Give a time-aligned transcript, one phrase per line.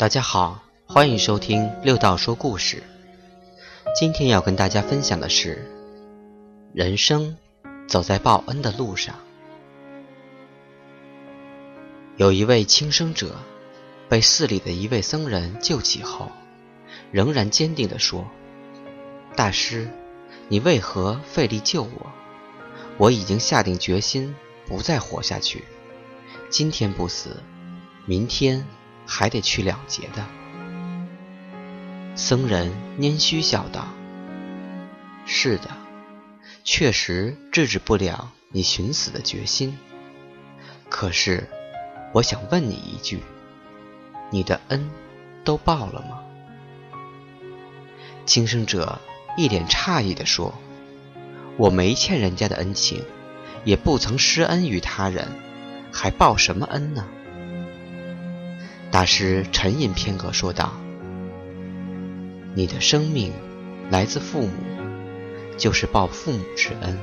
[0.00, 2.82] 大家好，欢迎收听六道说故事。
[3.94, 5.70] 今天要跟大家分享的是，
[6.72, 7.36] 人生
[7.86, 9.14] 走在报恩的路上。
[12.16, 13.36] 有一位轻生者
[14.08, 16.32] 被寺里的一位僧人救起后，
[17.12, 18.26] 仍然坚定地说
[19.36, 19.86] ：“大师，
[20.48, 22.10] 你为何费力救我？
[22.96, 24.34] 我已经下定决心
[24.66, 25.62] 不再活下去。
[26.48, 27.36] 今天不死，
[28.06, 28.66] 明天……”
[29.12, 30.24] 还得去了结的。
[32.14, 33.88] 僧人拈须笑道
[35.26, 35.68] ：“是的，
[36.62, 39.76] 确实制止不了你寻死的决心。
[40.88, 41.48] 可是，
[42.14, 43.20] 我想问你一句：
[44.30, 44.88] 你的恩
[45.42, 46.22] 都报了吗？”
[48.24, 49.00] 轻生者
[49.36, 50.54] 一脸诧异地说
[51.58, 53.04] ：“我没欠人家的恩情，
[53.64, 55.26] 也不曾施恩于他人，
[55.92, 57.04] 还报什么恩呢？”
[58.90, 60.72] 大师沉吟片刻，说道
[62.56, 63.32] ：“你的生命
[63.88, 64.52] 来自父母，
[65.56, 66.96] 就是报父母之恩；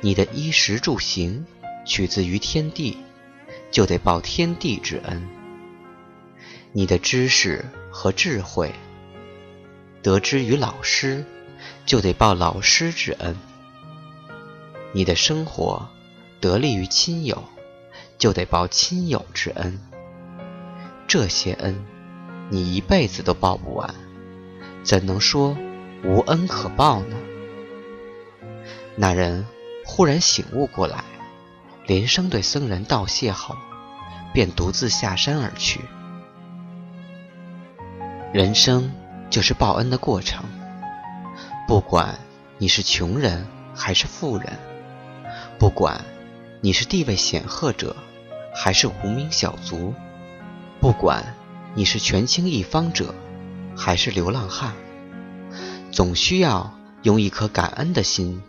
[0.00, 1.44] 你的衣食住行
[1.84, 2.96] 取自于天地，
[3.70, 5.20] 就得报天地之恩；
[6.72, 7.62] 你的知识
[7.92, 8.72] 和智慧
[10.02, 11.22] 得之于老师，
[11.84, 13.34] 就得报老师之恩；
[14.92, 15.86] 你的生活
[16.40, 17.44] 得利于亲友，
[18.16, 19.78] 就得报亲友之恩。”
[21.06, 21.84] 这些恩，
[22.50, 23.94] 你一辈子都报不完，
[24.82, 25.56] 怎能说
[26.02, 27.16] 无恩可报呢？
[28.96, 29.46] 那人
[29.84, 31.04] 忽然醒悟过来，
[31.86, 33.56] 连声对僧人道谢后，
[34.32, 35.80] 便独自下山而去。
[38.32, 38.90] 人生
[39.30, 40.44] 就是报恩的过程，
[41.68, 42.18] 不管
[42.58, 44.58] 你是穷人还是富人，
[45.58, 46.00] 不管
[46.60, 47.94] 你是地位显赫者
[48.54, 49.94] 还是无名小卒。
[50.84, 51.34] 不管
[51.74, 53.14] 你是权倾一方者，
[53.74, 54.74] 还是流浪汉，
[55.90, 58.42] 总需要用一颗感恩的心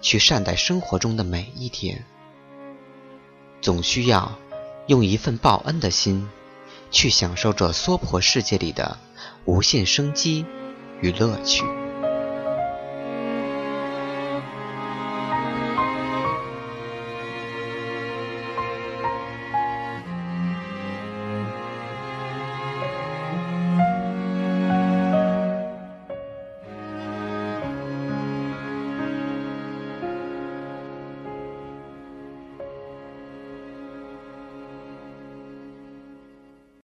[0.00, 1.98] 去善待生活中的每一天；
[3.60, 4.32] 总需要
[4.86, 6.26] 用一份报恩的心
[6.90, 8.96] 去享受这娑婆世界里的
[9.44, 10.46] 无限生机
[11.02, 11.83] 与乐趣。